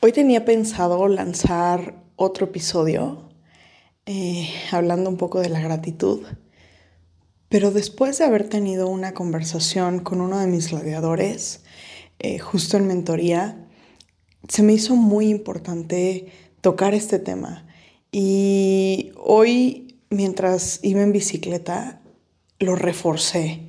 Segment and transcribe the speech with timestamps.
[0.00, 3.28] Hoy tenía pensado lanzar otro episodio
[4.04, 6.26] eh, hablando un poco de la gratitud,
[7.48, 11.62] pero después de haber tenido una conversación con uno de mis gladiadores,
[12.18, 13.68] eh, justo en mentoría,
[14.48, 17.64] se me hizo muy importante tocar este tema.
[18.10, 22.02] Y hoy, mientras iba en bicicleta,
[22.58, 23.68] lo reforcé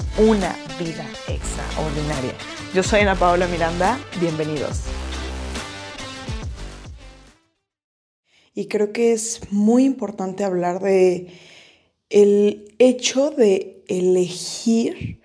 [0.17, 2.33] una vida extraordinaria.
[2.73, 4.81] Yo soy Ana Paola Miranda, bienvenidos.
[8.53, 11.27] Y creo que es muy importante hablar de
[12.09, 15.21] el hecho de elegir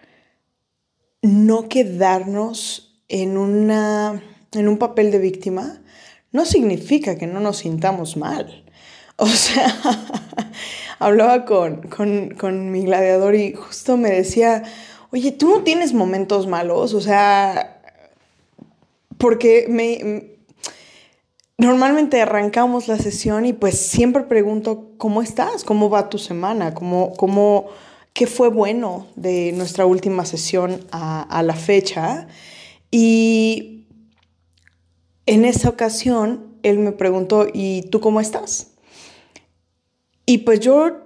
[1.23, 5.83] no quedarnos en, una, en un papel de víctima,
[6.31, 8.66] no significa que no nos sintamos mal.
[9.19, 9.75] O sea,
[10.99, 14.63] hablaba con, con, con mi gladiador y justo me decía,
[15.11, 17.81] oye, tú no tienes momentos malos, o sea,
[19.19, 20.37] porque me...
[21.59, 25.65] Normalmente arrancamos la sesión y pues siempre pregunto, ¿cómo estás?
[25.65, 26.75] ¿Cómo va tu semana?
[26.75, 27.69] ¿Cómo, cómo,
[28.13, 32.29] ¿Qué fue bueno de nuestra última sesión a, a la fecha?
[32.91, 33.87] Y
[35.25, 38.76] en esa ocasión, él me preguntó, ¿y tú cómo estás?
[40.27, 41.05] Y pues yo,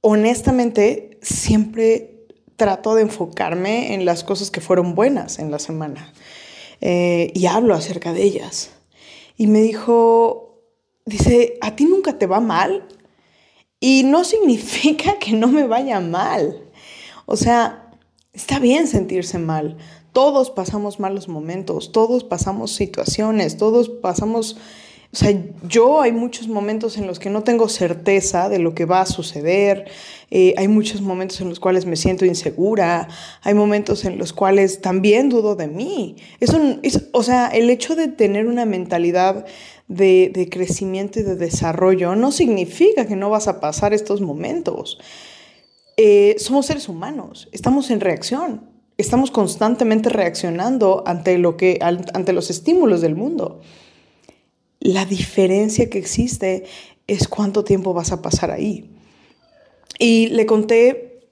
[0.00, 2.26] honestamente, siempre
[2.56, 6.12] trato de enfocarme en las cosas que fueron buenas en la semana
[6.80, 8.72] eh, y hablo acerca de ellas.
[9.36, 10.60] Y me dijo,
[11.06, 12.86] dice, ¿a ti nunca te va mal?
[13.78, 16.70] Y no significa que no me vaya mal.
[17.26, 17.90] O sea,
[18.32, 19.78] está bien sentirse mal.
[20.12, 24.56] Todos pasamos malos momentos, todos pasamos situaciones, todos pasamos
[25.12, 28.84] o sea, yo hay muchos momentos en los que no tengo certeza de lo que
[28.84, 29.86] va a suceder,
[30.30, 33.08] eh, hay muchos momentos en los cuales me siento insegura,
[33.42, 36.14] hay momentos en los cuales también dudo de mí.
[36.38, 39.46] Eso, es, o sea, el hecho de tener una mentalidad
[39.88, 45.00] de, crecimiento y de desarrollo no significa que no vas a pasar estos momentos.
[45.96, 52.48] Eh, somos seres humanos, estamos en reacción, estamos constantemente reaccionando ante, lo que, ante los
[52.48, 53.60] estímulos del mundo.
[54.80, 56.64] La diferencia que existe
[57.06, 58.90] es cuánto tiempo vas a pasar ahí.
[59.98, 61.28] Y le conté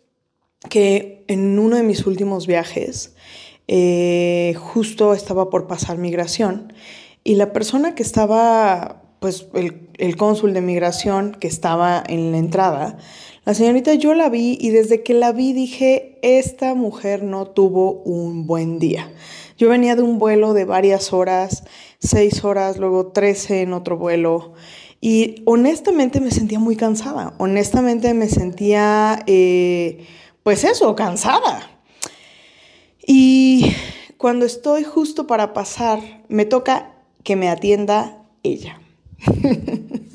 [0.69, 3.15] que en uno de mis últimos viajes,
[3.67, 6.73] eh, justo estaba por pasar migración
[7.25, 12.99] y la persona que estaba, pues el, cónsul de migración que estaba en la entrada,
[13.45, 18.03] la señorita yo la vi y desde que la vi dije, esta mujer no tuvo
[18.03, 19.11] un buen día.
[19.57, 21.65] Yo venía de un vuelo de varias horas,
[21.99, 24.53] seis horas, luego trece en otro vuelo.
[25.01, 30.05] Y honestamente me sentía muy cansada, honestamente me sentía, eh,
[30.43, 31.71] pues eso, cansada.
[33.07, 33.73] Y
[34.19, 36.93] cuando estoy justo para pasar, me toca
[37.23, 38.81] que me atienda ella.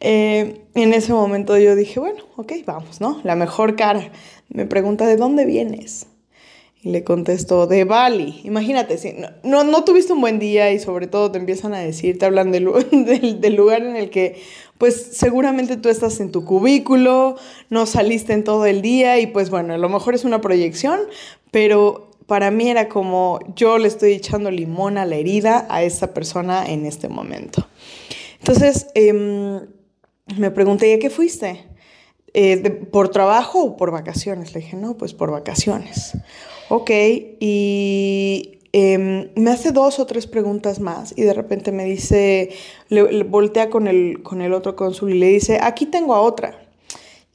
[0.00, 3.20] Eh, en ese momento yo dije, bueno, ok, vamos, ¿no?
[3.24, 4.12] La mejor cara.
[4.48, 6.06] Me pregunta, ¿de dónde vienes?
[6.80, 8.40] Y le contesto, de Bali.
[8.44, 12.16] Imagínate, si no, no, tuviste un buen día y sobre todo te empiezan a decir,
[12.18, 14.40] te hablan del, del, lugar en el que,
[14.78, 17.36] pues seguramente tú estás en tu cubículo,
[17.68, 21.00] no saliste en todo el día y pues bueno, a lo mejor es una proyección,
[21.50, 26.12] pero para mí era como yo le estoy echando limón a la herida a esta
[26.12, 27.66] persona en este momento.
[28.38, 29.62] Entonces, em,
[30.36, 31.64] me pregunté, ¿a qué fuiste?
[32.34, 32.58] Eh,
[32.92, 34.52] ¿Por trabajo o por vacaciones?
[34.52, 36.18] Le dije, no, pues por vacaciones.
[36.68, 36.90] Ok,
[37.40, 42.50] y em, me hace dos o tres preguntas más y de repente me dice,
[42.90, 46.67] le, voltea con el, con el otro cónsul y le dice, aquí tengo a otra.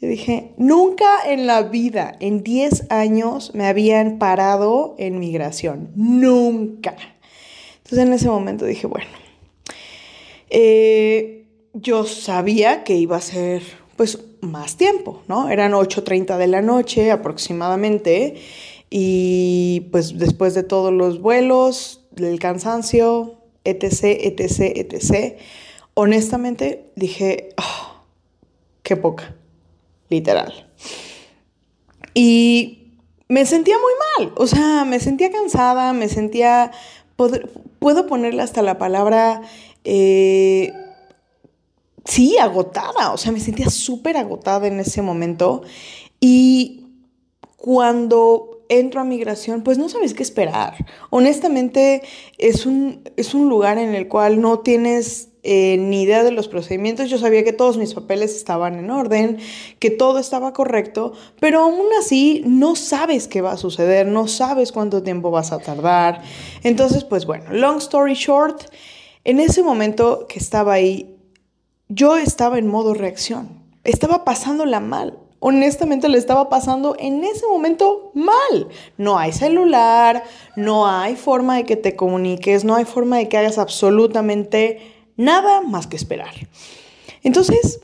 [0.08, 5.92] Dije, nunca en la vida, en 10 años, me habían parado en migración.
[5.96, 6.96] Nunca.
[7.78, 9.10] Entonces en ese momento dije, bueno,
[10.50, 13.64] eh, yo sabía que iba a ser
[13.96, 15.50] pues más tiempo, ¿no?
[15.50, 18.36] Eran 8.30 de la noche aproximadamente
[18.90, 25.38] y pues después de todos los vuelos, el cansancio, etc., etc., etc.,
[25.96, 28.04] honestamente dije, oh,
[28.84, 29.36] qué poca,
[30.13, 30.69] literal.
[32.13, 32.92] Y
[33.27, 33.94] me sentía muy
[34.27, 36.71] mal, o sea, me sentía cansada, me sentía
[37.80, 39.42] puedo ponerle hasta la palabra,
[39.83, 40.71] eh,
[42.06, 45.63] sí, agotada, o sea, me sentía súper agotada en ese momento.
[46.19, 46.86] Y
[47.57, 50.86] cuando entro a migración, pues no sabes qué esperar.
[51.10, 52.01] Honestamente,
[52.38, 56.48] es un, es un lugar en el cual no tienes eh, ni idea de los
[56.48, 57.10] procedimientos.
[57.10, 59.38] Yo sabía que todos mis papeles estaban en orden,
[59.80, 64.72] que todo estaba correcto, pero aún así no sabes qué va a suceder, no sabes
[64.72, 66.22] cuánto tiempo vas a tardar.
[66.63, 68.63] Entonces, pues bueno, long story short,
[69.25, 71.16] en ese momento que estaba ahí,
[71.89, 73.62] yo estaba en modo reacción.
[73.84, 78.69] Estaba pasándola mal honestamente le estaba pasando en ese momento mal.
[78.98, 80.24] No hay celular,
[80.56, 85.62] no hay forma de que te comuniques, no hay forma de que hagas absolutamente nada
[85.62, 86.33] más que esperar.
[87.24, 87.81] Entonces,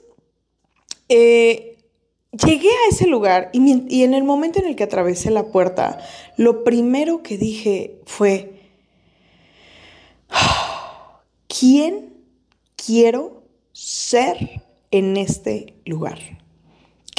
[1.07, 1.77] eh,
[2.31, 5.99] llegué a ese lugar y, y en el momento en el que atravesé la puerta,
[6.37, 8.61] lo primero que dije fue,
[11.47, 12.13] ¿quién
[12.75, 16.19] quiero ser en este lugar?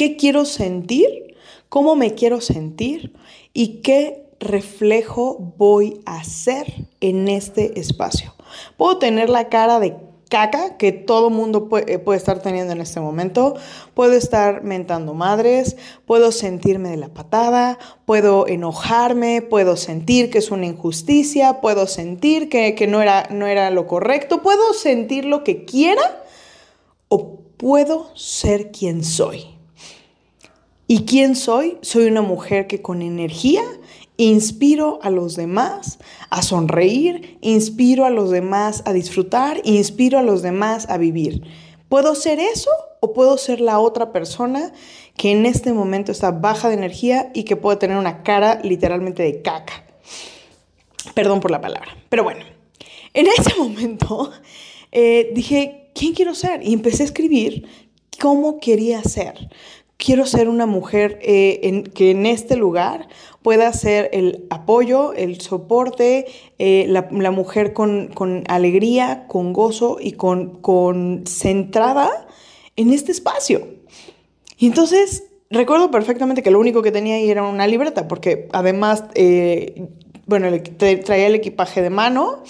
[0.00, 1.36] qué quiero sentir,
[1.68, 3.12] cómo me quiero sentir
[3.52, 8.34] y qué reflejo voy a hacer en este espacio.
[8.76, 9.96] Puedo tener la cara de
[10.30, 13.56] caca que todo mundo puede, puede, estar teniendo en este momento.
[13.92, 15.76] Puedo estar mentando madres,
[16.06, 22.48] puedo sentirme de la patada, puedo enojarme, puedo sentir que es una injusticia, puedo sentir
[22.48, 26.24] que, que no, era, no era lo correcto, puedo sentir lo que quiera
[27.08, 29.46] o puedo ser quien soy.
[30.86, 31.78] ¿Y quién soy?
[31.82, 33.62] Soy una mujer que con energía
[34.24, 40.42] inspiro a los demás a sonreír, inspiro a los demás a disfrutar, inspiro a los
[40.42, 41.42] demás a vivir.
[41.88, 42.70] ¿Puedo ser eso
[43.00, 44.72] o puedo ser la otra persona
[45.16, 49.22] que en este momento está baja de energía y que puede tener una cara literalmente
[49.22, 49.86] de caca?
[51.14, 52.44] Perdón por la palabra, pero bueno,
[53.14, 54.30] en ese momento
[54.92, 56.62] eh, dije, ¿quién quiero ser?
[56.62, 57.66] Y empecé a escribir
[58.20, 59.48] cómo quería ser
[60.00, 63.08] quiero ser una mujer eh, que en este lugar
[63.42, 66.26] pueda ser el apoyo, el soporte,
[66.58, 68.10] eh, la, mujer con,
[68.48, 72.26] alegría, con gozo y con, centrada
[72.76, 73.68] en este espacio.
[74.58, 79.04] Y entonces recuerdo perfectamente que lo único que tenía ahí era una libreta, porque además,
[79.14, 79.86] eh,
[80.26, 80.48] bueno,
[80.78, 82.42] traía el equipaje de mano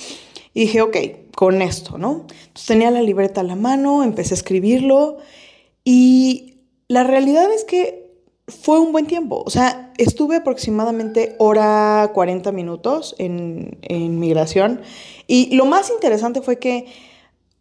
[0.55, 0.97] y dije, ok,
[1.35, 2.27] con esto, ¿no?
[2.29, 5.19] Entonces tenía la libreta a la mano, empecé a escribirlo
[5.85, 6.51] y
[6.91, 8.11] la realidad es que
[8.49, 9.45] fue un buen tiempo.
[9.47, 13.79] O sea, estuve aproximadamente hora 40 minutos en,
[14.19, 14.81] migración.
[15.29, 16.87] Y lo más interesante fue que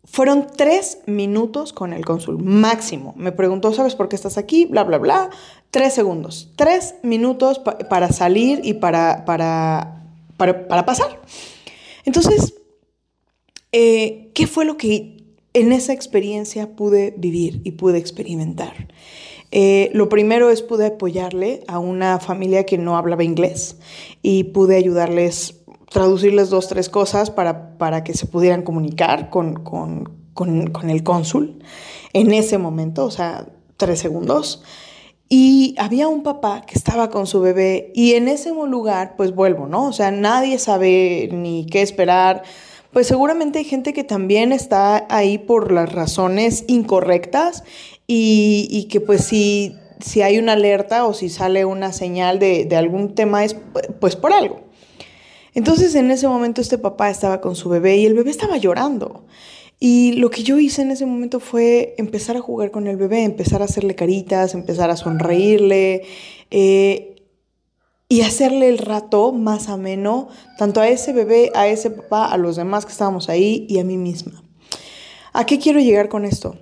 [0.03, 3.13] fueron tres minutos con el cónsul, máximo.
[3.17, 4.65] Me preguntó, ¿sabes por qué estás aquí?
[4.65, 5.29] Bla, bla, bla.
[5.69, 6.49] Tres segundos.
[6.55, 10.05] Tres minutos para salir y para, para,
[10.37, 11.21] para, pasar.
[12.03, 12.55] Entonces,
[13.73, 15.19] eh, ¿qué fue lo que
[15.59, 18.87] en esa experiencia pude vivir y pude experimentar.
[19.51, 23.77] Eh, lo primero es pude apoyarle a una familia que no hablaba inglés
[24.21, 30.05] y pude ayudarles, traducirles dos, tres cosas para, para que se pudieran comunicar con, con,
[30.33, 31.63] con el cónsul
[32.13, 33.47] en ese momento, o sea,
[33.77, 34.63] tres segundos.
[35.31, 39.67] Y había un papá que estaba con su bebé y en ese lugar, pues vuelvo,
[39.67, 39.87] ¿no?
[39.87, 42.41] O sea, nadie sabe ni qué esperar
[42.91, 47.63] pues seguramente hay gente que también está ahí por las razones incorrectas
[48.07, 52.75] y, que pues si, si hay una alerta o si sale una señal de, de
[52.75, 53.55] algún tema es
[53.99, 54.61] pues por algo.
[55.53, 59.25] Entonces en ese momento este papá estaba con su bebé y el bebé estaba llorando.
[59.79, 63.23] Y lo que yo hice en ese momento fue empezar a jugar con el bebé,
[63.23, 66.03] empezar a hacerle caritas, empezar a sonreírle.
[66.51, 67.15] Eh,
[68.11, 72.55] y hacerle el rato más ameno, tanto a ese bebé, a ese papá, a los
[72.55, 74.43] demás que estábamos ahí y a mí misma.
[75.31, 76.57] ¿A qué quiero llegar con esto?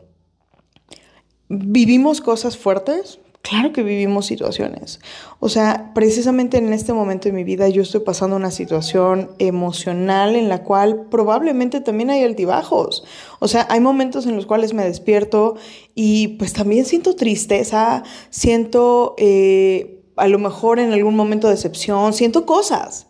[1.48, 3.20] ¿Vivimos cosas fuertes?
[3.42, 5.00] Claro que vivimos situaciones.
[5.40, 10.36] O sea, precisamente en este momento de mi vida yo estoy pasando una situación emocional
[10.36, 13.06] en la cual probablemente también hay altibajos.
[13.40, 15.56] O sea, hay momentos en los cuales me despierto
[15.96, 19.16] y pues también siento tristeza, siento...
[19.18, 23.08] Eh, a lo mejor en algún momento de decepción, siento cosas.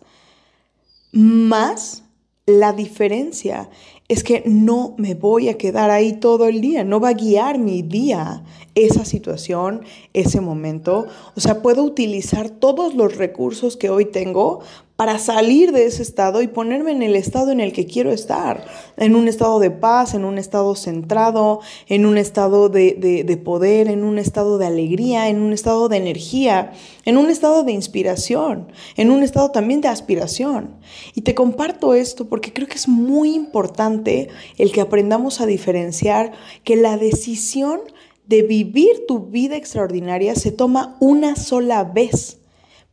[1.12, 2.04] Más
[2.46, 3.70] la diferencia
[4.08, 7.60] es que no me voy a quedar ahí todo el día, no va a guiar
[7.60, 8.44] mi día
[8.86, 9.81] esa situación,
[10.13, 11.07] ese momento.
[11.36, 14.62] O sea, puedo utilizar todos los recursos que hoy tengo
[14.98, 18.65] para salir de ese estado y ponerme en el estado en el que quiero estar,
[18.98, 24.03] en un estado de paz, en un estado centrado, en un estado de, poder, en
[24.03, 26.74] un estado de alegría, en un estado de energía,
[27.05, 30.75] en un estado de inspiración, en un estado también de aspiración.
[31.13, 36.31] Y te comparto esto porque creo que es muy importante el que aprendamos a diferenciar
[36.63, 37.81] que la decisión
[38.27, 42.38] de vivir tu vida extraordinaria se toma una sola vez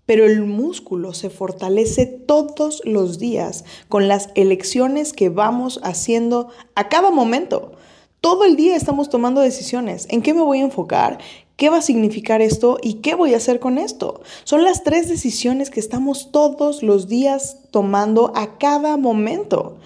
[0.07, 6.89] pero el músculo se fortalece todos los días con las elecciones que vamos haciendo a
[6.89, 7.73] cada momento.
[8.21, 10.07] Todo el día estamos tomando decisiones.
[10.11, 11.19] ¿En qué me voy a enfocar?
[11.57, 12.79] ¿Qué va a significar esto?
[12.83, 14.23] ¿Y qué voy a hacer con esto?
[14.45, 19.79] Son las tres decisiones que estamos todos los días tomando a cada momento.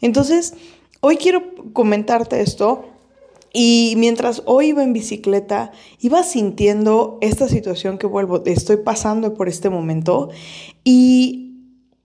[0.00, 0.54] Entonces,
[1.00, 1.42] hoy quiero
[1.72, 2.86] comentarte esto
[3.52, 9.48] y mientras hoy iba en bicicleta, iba sintiendo esta situación que vuelvo, estoy pasando por
[9.48, 10.30] este momento.
[10.84, 11.50] Y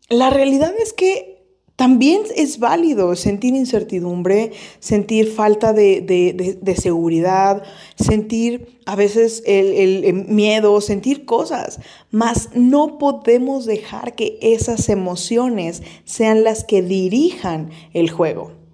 [0.10, 1.36] la realidad es que
[1.76, 7.64] también es válido sentir incertidumbre, sentir falta de, seguridad,
[7.96, 11.80] sentir a veces el, el, miedo, sentir cosas,
[12.12, 18.65] mas no podemos dejar que esas emociones sean las que dirijan el juego.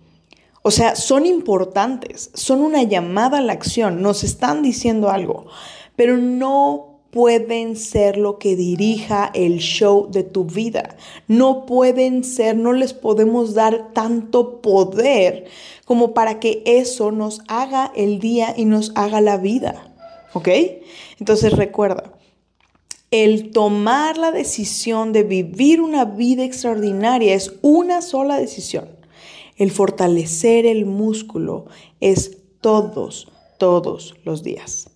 [0.64, 5.48] O sea, son importantes, son una llamada a la acción, nos están diciendo algo,
[5.96, 10.96] pero no pueden ser lo que dirija el show de tu vida.
[11.28, 15.46] No pueden ser, no les podemos dar tanto poder
[15.86, 19.94] como para que eso nos haga el día y nos haga la vida.
[20.34, 20.48] ¿Ok?
[21.20, 22.14] Entonces recuerda,
[23.12, 29.01] el tomar la decisión de vivir una vida extraordinaria es una sola decisión.
[29.62, 31.68] El fortalecer el músculo
[32.00, 34.90] es todos, todos los días.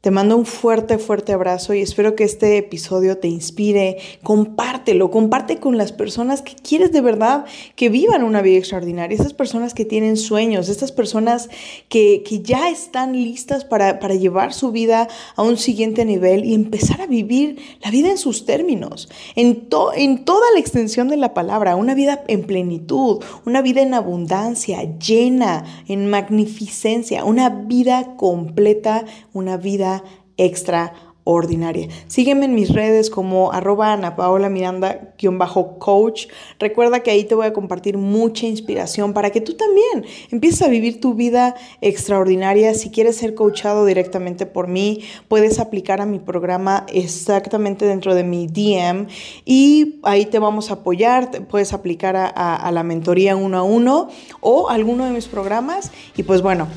[0.00, 3.96] Te mando un fuerte, fuerte abrazo y espero que este episodio te inspire.
[4.22, 9.34] Compártelo, comparte con las personas que quieres de verdad que vivan una vida extraordinaria, esas
[9.34, 11.50] personas que tienen sueños, estas personas
[11.88, 17.06] que, ya están listas para, llevar su vida a un siguiente nivel y empezar a
[17.08, 21.94] vivir la vida en sus términos, en, en toda la extensión de la palabra, una
[21.94, 29.97] vida en plenitud, una vida en abundancia, llena, en magnificencia, una vida completa, una vida
[30.36, 31.88] extraordinaria.
[32.06, 36.28] Sígueme en mis redes como arroba Ana Paola Miranda-coach.
[36.58, 40.68] Recuerda que ahí te voy a compartir mucha inspiración para que tú también empieces a
[40.68, 42.72] vivir tu vida extraordinaria.
[42.72, 48.24] Si quieres ser coachado directamente por mí, puedes aplicar a mi programa exactamente dentro de
[48.24, 49.06] mi DM
[49.44, 51.30] y ahí te vamos a apoyar.
[51.48, 54.08] Puedes aplicar a, a la mentoría uno a uno
[54.40, 55.92] o alguno de mis programas.
[56.16, 56.68] Y pues bueno,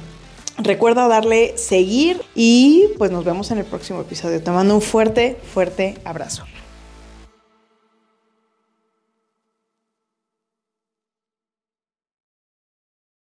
[0.64, 4.42] Recuerda darle seguir y pues nos vemos en el próximo episodio.
[4.42, 6.46] Te mando un fuerte, fuerte abrazo.